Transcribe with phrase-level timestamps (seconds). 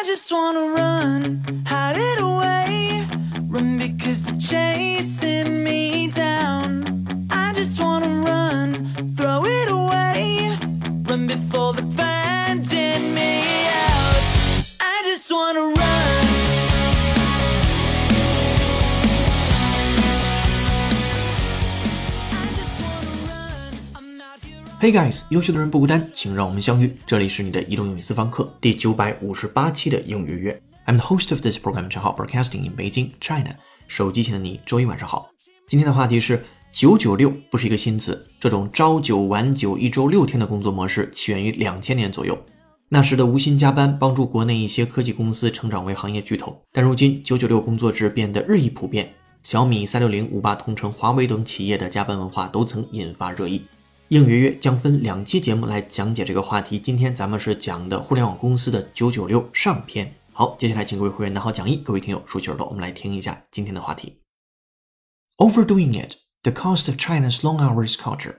[0.00, 3.04] I just wanna run, hide it away.
[3.48, 5.67] Run because they're chasing me
[24.80, 26.96] Hey guys，优秀的人不孤单，请让我们相遇。
[27.04, 30.62] 这里是你的移动英语私房课第九百五十八期的英语约。
[30.86, 33.56] I'm the host of this program，陈浩，broadcasting in Beijing, China。
[33.88, 35.30] 手机前的你，周一晚上好。
[35.66, 42.38] 今天的话题是九九六不是一个新词，这种朝九晚九、一周六天的工作模式起源于两千年左右。
[42.88, 53.64] 那时的无薪加班帮助国内一些科技公司成长为行业巨头，但如今九九六工作制变得日益普遍，小米、三六零、五八同城、华为等企业的加班文化都曾引发热议。
[54.09, 56.79] 应约约将分两期节目来讲解这个话题。
[56.79, 60.13] 今天咱们是讲的互联网公司的九九六上篇。
[60.31, 64.19] 好，接下来请各位会员拿好讲义，各位听友竖起耳朵，我们来听一下今天的话题。
[65.37, 68.37] Overdoing it, the cost of China's long hours culture.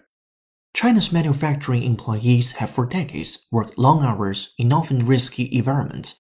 [0.73, 6.15] China's manufacturing employees have for decades worked long hours in often risky environments.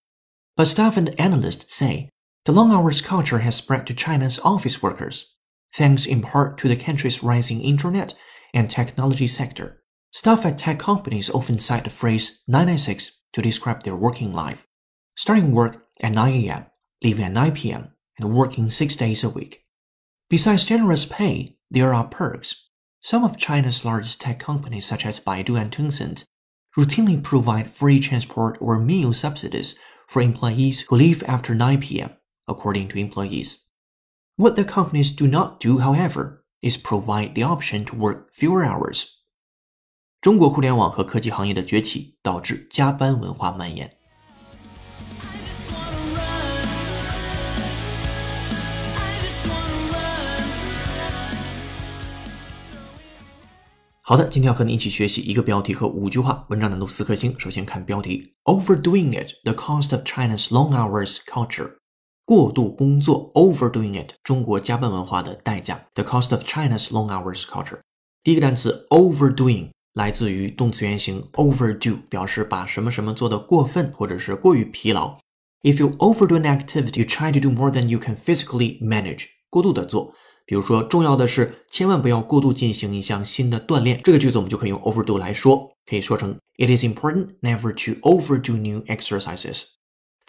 [0.57, 2.11] But staff and analysts say
[2.45, 5.34] the long hours culture has spread to China's office workers,
[5.77, 8.15] thanks in part to the country's rising internet
[8.53, 9.81] and technology sector.
[10.11, 14.66] Staff at tech companies often cite the phrase 996 to describe their working life,
[15.16, 16.66] starting work at 9 a.m.,
[17.03, 19.66] leaving at 9 p.m., and working six days a week.
[20.30, 22.70] Besides generous pay, there are perks.
[23.02, 26.23] Some of China's largest tech companies, such as Baidu and Tencent,
[26.77, 29.75] routinely provide free transport or meal subsidies
[30.08, 32.11] for employees who leave after 9 p.m.,
[32.47, 33.64] according to employees.
[34.36, 39.06] What the companies do not do, however, is provide the option to work fewer hours.
[40.22, 43.96] 中国互联网和科技行业的崛起导致加班文化蔓延。
[54.02, 57.39] 好的，今天要和你一起学习一个标题和五句话，文章难度四颗星。
[57.39, 61.79] 首先看标题：Overdoing it: The cost of China's long hours culture。
[62.29, 65.86] 过度工作，overdoing it，中国加班文化的代价。
[65.95, 67.80] The cost of China's long hours culture。
[68.23, 75.19] 第一个单词 overdoing 来自于动词原形 overdo，表示把什么什么做得过分或者是过于疲劳。
[75.63, 79.27] If you overdo an activity, you try to do more than you can physically manage。
[79.51, 80.14] 过度的做，
[80.47, 84.01] 比如说重要的是千万不要过度进行一项新的锻炼。
[84.02, 89.63] 这个句子我们就可以用 overdo 来说，可以说成 It is important never to overdo new exercises。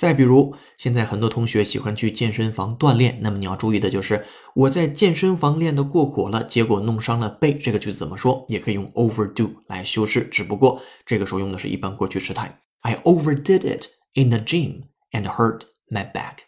[0.01, 4.25] 再比如，现在很多同学喜欢去健身房锻炼，那么你要注意的就是
[4.55, 7.53] 我在健身房练得过火了，结果弄伤了背。
[7.53, 8.47] 这个句子怎么说？
[8.49, 12.61] 也可以用 overdo 来修饰，只不过这个时候用的是一般过去时态。
[12.81, 16.39] I overdid it in the gym and hurt my back。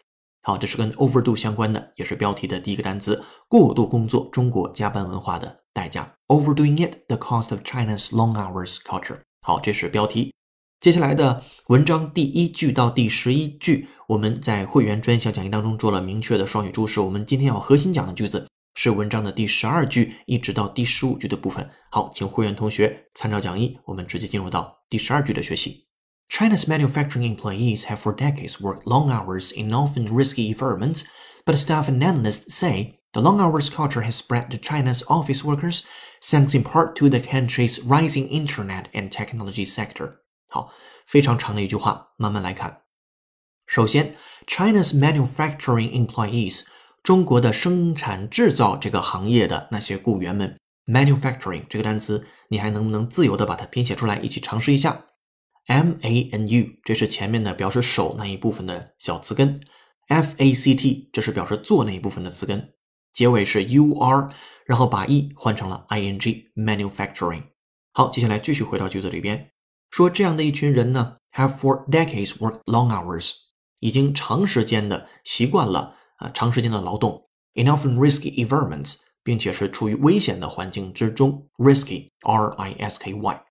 [0.41, 6.11] 好，这是跟 overdo 相关的，也是标题的第一个单词：过度工作，中国加班文化的代价。
[6.25, 9.19] Overdoing it, the cost of China's long hours culture。
[9.43, 10.33] 好，这是标题。
[10.82, 17.00] 接下来的文章第一句到第十一句，我们在会员专项讲义当中做了明确的双语注释。
[17.00, 21.68] 我们今天要核心讲的句子是文章的第十二句一直到第十五句的部分。
[21.90, 25.88] 好，请会员同学参照讲义，我们直接进入到第十二句的学习。
[26.30, 31.02] China's manufacturing employees have for decades worked long hours in often risky environments,
[31.44, 35.82] but staff and analysts say the long hours culture has spread to China's office workers,
[36.22, 40.20] thanks in part to the country's rising internet and technology sector.
[40.53, 40.71] 好，
[41.07, 42.83] 非常长的一句话，慢慢来看。
[43.65, 44.15] 首先
[44.45, 46.67] ，China's manufacturing employees，
[47.01, 50.55] 中国的生产制造这个行业的那些雇员们
[50.85, 54.19] ，manufacturing 这个单词，你还能不能自由的把它拼写出来？
[54.19, 55.05] 一起尝试一下。
[55.65, 59.59] M A N U，这是前面的表示手那一部分的小词根
[60.09, 62.75] ；F A C T，这是表示做那一部分的词根。
[63.11, 64.29] 结尾是 U R，
[64.67, 67.45] 然后把 E 换成了 I N G，manufacturing。
[67.91, 69.52] 好，接下来继续回到句子里边，
[69.93, 73.33] 说这样的一群人呢，have for decades worked long hours，
[73.77, 83.45] 已经长时间的习惯了啊、长时间的劳动，in often risky environments，并且是处于危险的环境之中，risky，R I S K Y。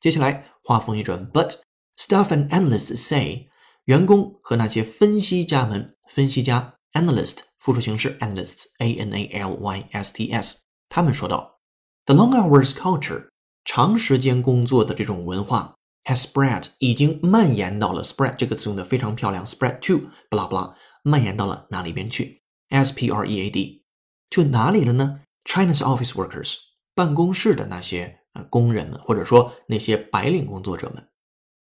[0.00, 1.60] 接下来话锋一转，But
[1.96, 3.46] staff and analysts say，
[3.84, 10.56] 员工和那些分析家们，分析家 analyst 复数形式 analysts，A N A L Y S T S，
[10.88, 11.60] 他们说道
[12.06, 13.28] ，The long hours culture，
[13.64, 23.84] 长时间工作的这种文化 has spread，已经蔓延到了 spread 这个词用的非常漂亮，spread to 不拉不拉，蔓延到了哪里边去？S P R E A D，
[24.30, 26.56] 就哪里了呢？China's office workers，
[26.94, 31.08] 办公室的那些呃工人们，或者说那些白领工作者们。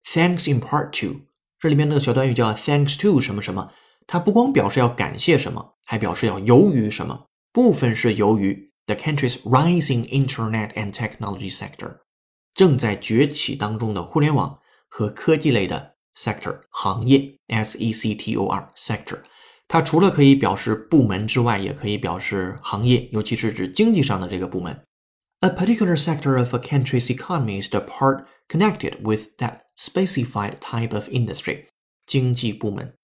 [0.05, 1.21] Thanks in part to，
[1.59, 3.71] 这里面那个小短语叫 thanks to 什么什么，
[4.07, 7.25] 它不光表示要感谢什么，还表示要由于什么。
[7.51, 11.97] 部分是由于 the country's rising internet and technology sector
[12.58, 19.22] 正在崛起当中的互联网和科技类的 sector 行业 s e c t o r sector。
[19.66, 24.84] 它除了可以表示部门之外，也可以表示行业，尤其是指经济上的这个部门。
[25.40, 31.08] A particular sector of a country's economy is the part connected with that specified type of
[31.08, 31.66] industry。
[32.06, 32.94] 经济部门。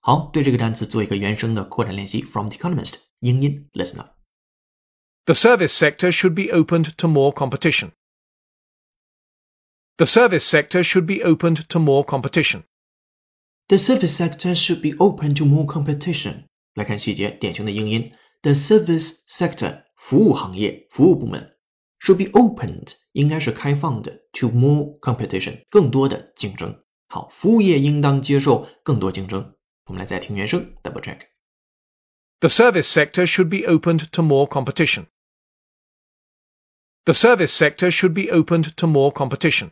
[0.00, 2.22] 好，对这个单词做一个原声的扩展练习。
[2.22, 7.90] From The Economist，英音，listen up。The service sector should be opened to more competition.
[9.98, 12.64] The service sector should be opened to more competition.
[13.68, 16.46] The service sector should be open to more competition。
[16.74, 18.12] 来看细节，典型的英音。
[18.42, 21.56] The service sector，服务行业、服务部门，
[22.00, 26.76] should be opened，应该是开放的，to more competition，更多的竞争。
[27.08, 29.54] 好，服务业应当接受更多竞争。
[29.84, 35.06] 我们来再听原声，double check。The service sector should be opened to more competition.
[37.04, 39.70] The service sector should be opened to more competition.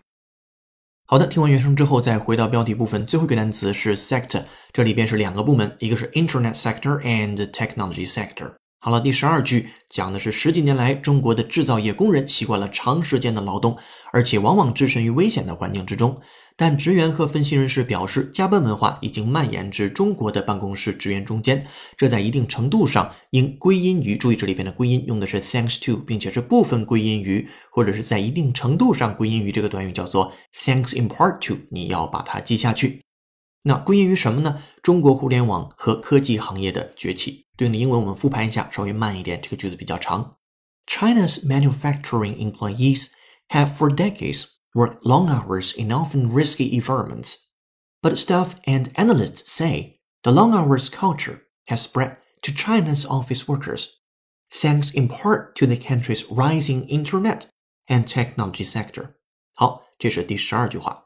[1.07, 4.41] 好的，听完原声之后，再回到标题部分，最后一个单词是 sector，
[4.73, 8.55] 这里边是两个部门，一个是 Internet sector and technology sector。
[8.79, 13.77] 好了，第十二句讲的是十几年来，中国的制造业工人习惯了长时间的劳动，
[14.11, 16.19] 而且往往置身于危险的环境之中。
[16.57, 21.67] 但职员和分析人士表示，加班文化已经蔓延至中国的办公室职员中间。
[21.97, 33.01] 这在一定程度上应归因于，注意这里边的归因用的是 thanks to，并且是部分归因于，或者是在一定程度上归因于这个短语叫做 thanks in part to，你要把它记下去。
[33.63, 34.61] 那归因于什么呢？
[34.81, 37.45] 中国互联网和科技行业的崛起。
[37.57, 40.37] 对应的英文我们复盘一下，稍微慢一点，这个句子比较长。
[40.87, 43.07] China's manufacturing employees
[43.49, 47.48] have for decades work long hours in often risky environments.
[48.02, 54.00] But staff and analysts say the long hours culture has spread to China's office workers,
[54.50, 57.46] thanks in part to the country's rising internet
[57.88, 59.16] and technology sector.
[59.54, 61.03] 好，这是第十二句话。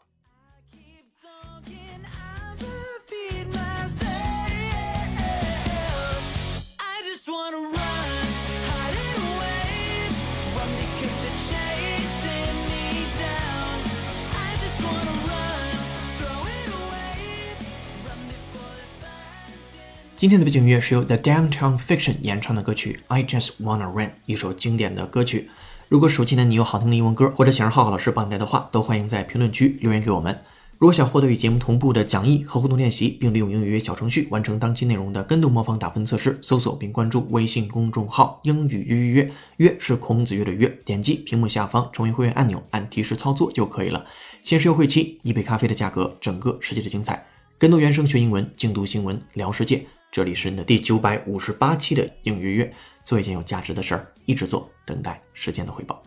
[20.19, 25.49] 今天的背景音乐是由 The Downtown Fiction 演唱的歌曲《I Just Wanna Run》，一首经典的歌曲。
[25.87, 30.37] 如果手机呢你有好听的英文歌，或者想让浩浩老师帮你带的话，都欢迎在评论区留言给我们。
[30.77, 40.67] 如果想获得与节目同步的讲义和互动练习，并利用英语约小程序完成当期内容的跟读模仿打分测试，搜索并关注微信公众号“英语约约约”，约是孔子约的约。
[40.83, 44.05] 点击屏幕下方成为会员按钮，按提示操作就可以了。
[44.43, 47.25] 限时优惠期，一杯咖啡的价格，整个世界的精彩。
[47.57, 49.85] 跟读原声学英文，精读新闻聊世界。
[50.11, 52.73] 这里是你的第九百五十八期的英语约，
[53.05, 56.01] 做一件有价值的事儿，一直做，等待时间的回报。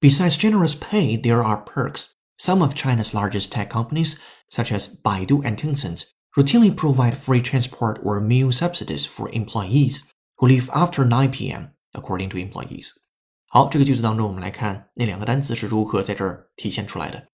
[0.00, 2.04] Besides generous pay, there are perks.
[2.37, 4.17] Some of China's largest tech companies,
[4.49, 6.05] such as Baidu and Tencent,
[6.35, 12.29] routinely provide free transport or meal subsidies for employees who leave after 9 p.m., according
[12.29, 12.89] to employees.
[13.47, 17.29] 好，这个句子当中，我们来看那两个单词是如何在这儿体现出来的。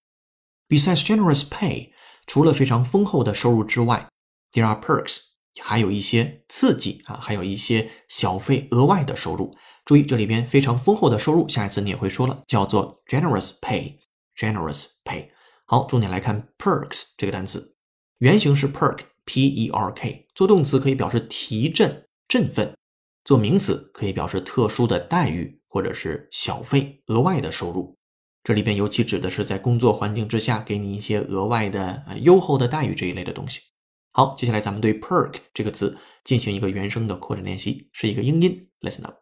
[0.68, 1.92] Besides generous pay，
[2.26, 4.06] 除了非常丰厚的收入之外，
[4.52, 5.18] there are perks，
[5.62, 9.56] 还有一些刺激啊，还有一些小费额外的收入。
[9.86, 13.98] 注意这里边非常丰厚的收入，下一次你也会说了，叫做 generous pay。
[14.37, 15.29] Generous pay。
[15.65, 17.75] 好，重点来看 perks 这个单词，
[18.19, 22.75] 原型是 perk，p-e-r-k，做动词可以表示提振、振奋，
[23.23, 27.97] 做名词可以表示特殊的待遇或者是小费、额外的收入。
[28.43, 33.59] 这里边尤其指的是在工作环境之下给你一些额外的、优厚的待遇这一类的东西。
[34.11, 38.69] 好，接下来咱们对 perk 这个词进行一个原声的扩展练习，是一个英音。
[38.81, 39.15] Listen up.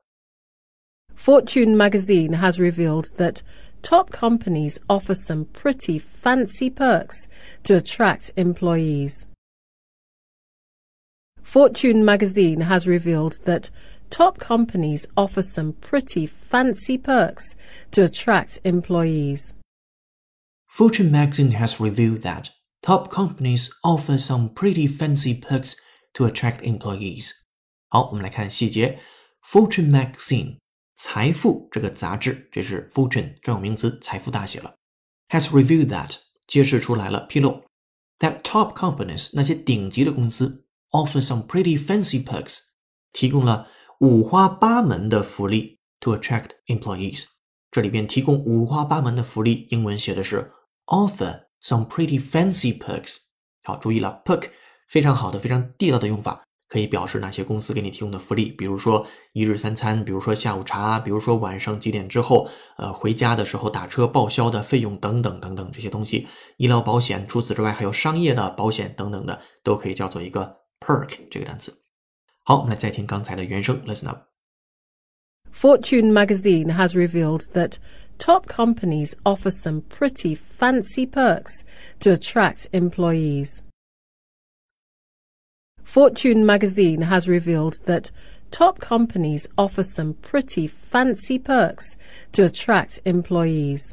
[1.16, 3.40] Fortune magazine has revealed that
[3.83, 7.29] top companies offer some pretty fancy perks
[7.63, 9.27] to attract employees.
[11.43, 13.71] Fortune magazine has revealed that
[14.11, 17.57] top companies offer some pretty fancy perks
[17.93, 19.55] to attract employees.
[20.67, 22.51] Fortune magazine has revealed that
[22.83, 25.77] top companies offer some pretty fancy perks
[26.15, 27.33] to attract employees.
[27.89, 28.99] 好，我们来看细节。
[29.43, 30.59] Fortune magazine
[30.96, 34.76] 财富这个杂志，这是 Fortune 专有名词，财富大写了。
[35.30, 37.64] Has revealed that 揭示出来了，披露
[38.20, 42.60] that top companies 那些顶级的公司 offer some pretty fancy perks
[43.12, 43.68] 提供了
[44.00, 47.26] 五花八门的福利 to attract employees。
[47.72, 50.52] 这里边提供五花八门的福利，英文写的是
[50.86, 53.18] offer some pretty fancy perks。
[53.64, 54.50] 好，注意了，perk
[54.88, 66.28] 非常好的、非常地道的用法，可以表示哪些公司给你提供的福利，比如说一日三餐，比如说下午茶，比如说晚上几点之后，呃，回家的时候打车报销的费用等等等等这些东西，
[66.58, 71.72] 医疗保险，除此之外还有商业的保险等等的，都可以叫做一个 perk 这个单词。
[72.44, 74.24] 好，我们来再听刚才的原声，listen up。
[75.54, 77.78] Fortune magazine has revealed that
[78.18, 81.62] top companies offer some pretty fancy perks
[82.00, 83.60] to attract employees.
[85.85, 88.11] Fortune magazine has revealed that
[88.51, 91.97] top companies offer some pretty fancy perks
[92.33, 93.93] to attract employees.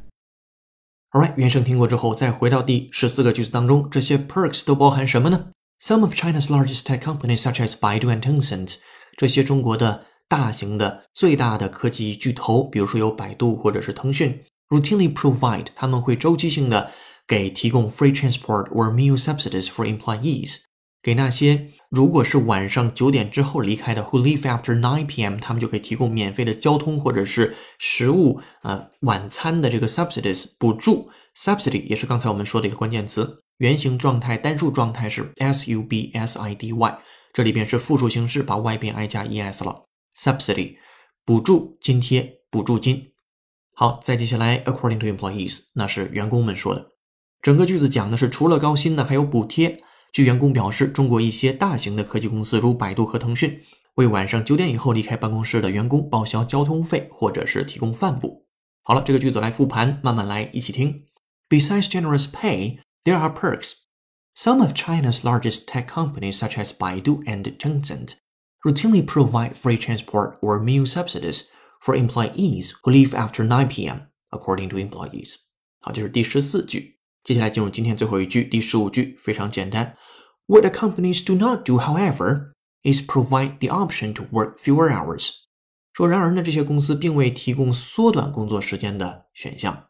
[1.12, 5.52] Alright，原声听过之后，再回到第十四个句子当中，这些 perks 都包含什么呢？
[5.82, 8.76] Some of China's largest tech companies, such as Baidu and Tencent，
[9.18, 16.92] 这些中国的大型的、最大的科技巨头，比如说有百度或者是腾讯，routinely provide，他们会周期性的
[17.26, 20.58] 给提供 free transport or meal subsidies for employees，
[21.03, 31.11] 给那些如果是晚上九点之后离开的，who leave after nine p.m.，他们就可以提供免费的交通或者是食物啊、呃、晚餐的这个 subsidies 补助。
[31.35, 36.99] subsidy 也是刚才我们说的一个关键词，原形状态单数状态是 s u b s i d y，
[37.33, 39.85] 这里边是复数形式，把 y 变 i 加 e s 了。
[40.15, 40.77] subsidy
[41.25, 43.13] 补助津贴补助金。
[43.75, 46.89] 好，再接下来，according to employees，那是员工们说的。
[47.41, 49.83] 整个句子讲的是除了高薪呢，还有补贴。
[50.12, 53.62] 据员工表示，中国一些大型的科技公司，如百度和腾讯，
[53.96, 58.46] 为晚上九点以后离开办公室的员工报销交通费，或者是提供饭补。
[58.84, 61.06] 好了，这个句子来复盘，慢慢来，一起听。
[61.50, 63.74] Besides generous pay, there are perks.
[64.36, 68.16] Some of China's largest tech companies, such as Baidu and Tencent,
[68.64, 71.44] routinely provide free transport or meal subsidies
[71.80, 75.36] for employees who leave after 9 p.m., according to employees.
[75.82, 76.99] 好，这是第十四句。
[77.23, 79.97] 接下来进入今天最后一句，第十五句非常简单。
[80.47, 85.31] What the companies do not do, however, is provide the option to work fewer hours.
[85.93, 89.87] 说，然而呢，这些公司并未提供缩短工作时间的选项。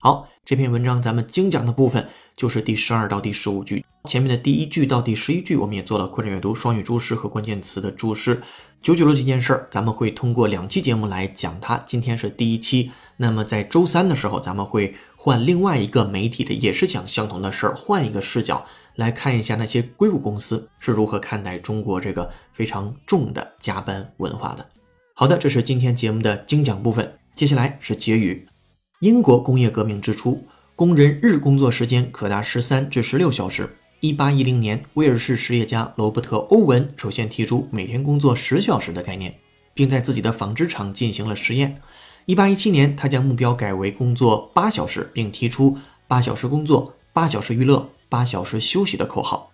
[0.00, 8.42] 好，这篇文章咱们精讲的部分就是第十二到第十五句，前面的第一句到第十一句，我们也做了扩展阅读、双语注释和关键词的注释。
[8.82, 11.78] 九九六这件事儿，咱们会通过两期节目来讲它。
[11.86, 18.62] 今天是第一期，那么在周三的时候，咱们会换另外一个媒体的，也是讲相同的事儿，换一个视角
[18.96, 24.68] 来看一下那些硅谷公司是如何看待中国这个非常重的加班文化的。
[25.14, 28.46] 好的，这是今天节目的精讲部分，接下来是结语。
[29.00, 30.44] 英国工业革命之初，
[30.76, 33.78] 工人日工作时间可达十三至十六小时。
[34.00, 39.34] 一八一零年，威尔士实业家罗伯特·欧文首先提出每天工作十小时的概念，
[39.72, 41.80] 并在自己的纺织厂进行了实验。
[42.26, 45.76] 一八一七年，他将目标改为工作八小时，并提出
[46.08, 49.50] “八小时工作、八小时娱乐、八小时休息”的口号。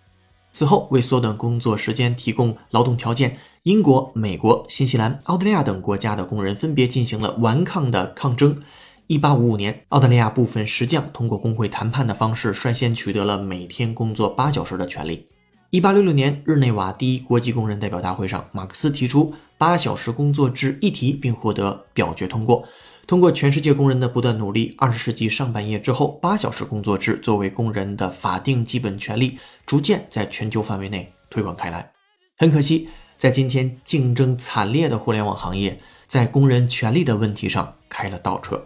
[0.53, 8.61] 此后，为缩短工作时间提供劳动条件，英国、美国、新西兰、澳大利亚等国家的工人分别进行了顽抗的抗争。
[9.07, 15.27] 一八五五年，澳大利亚部分石匠通过工会谈判的方式，率先取得了每天工作八小时的权利。
[15.71, 22.67] 一八六六年，日内瓦第一国际工人代表大会上，马克思提出八小时工作制议题，并获得表决通过。
[23.07, 31.89] 通过全世界工人的不断努力，二十世纪上半叶之后，八小时工作制作为工人的法定基本权利，逐渐在全球范围内推广开来。
[32.35, 38.61] 很可惜，在今天竞争惨烈的互联网行业，在工人权利的问题上开了倒车。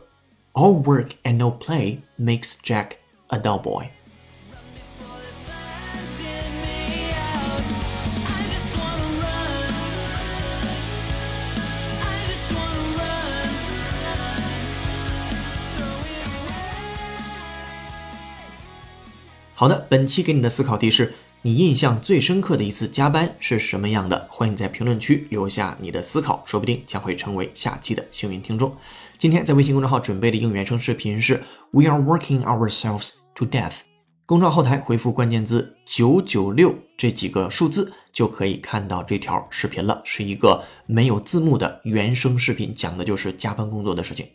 [0.53, 2.93] All work and no play makes Jack
[3.27, 3.89] a dull boy。
[19.65, 24.27] 好的，本期给你的思考题是：你印象最深刻的一次加班是什么样的？
[24.29, 28.71] 欢迎在评论区留下你的思考，说不定将会成为下期的幸运听众。
[29.17, 31.41] 今天在微信公众号准备的应原声视频是
[31.71, 33.77] "We are working ourselves to death"。
[34.27, 39.99] 公众号后台回复关键字“九九六”这几个数字，就可以看到这条视频了。
[40.05, 44.27] 是一个没有字幕的原声视频，讲的就是加班工作的事情。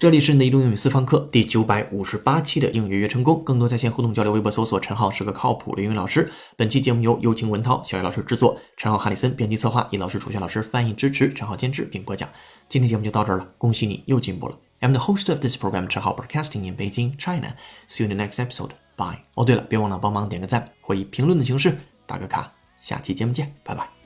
[0.00, 3.44] 这里是你的移动英语私房课第九百五十八期的英语约成功。
[3.44, 6.32] 更多在线互动交流，微博搜索“陈浩是个靠谱的英语老师”。
[6.56, 12.26] 本期节目由有情文涛、小叶老师制作，陈浩、哈里森编辑策划，易老师、楚轩老师翻译支持，陈浩监制并播讲。
[12.66, 14.56] 今天节目就到这儿了，恭喜你又进步了。
[14.80, 17.54] I'm the host of this program, 陈浩 Broadcasting in Beijing, China.
[17.86, 18.70] See you in the next episode.
[18.96, 19.18] Bye.
[19.34, 21.76] 哦，对了，别忘了帮忙点个赞或以评论的形式
[22.06, 22.50] 打个卡。
[22.80, 23.99] 下期节目见，拜拜。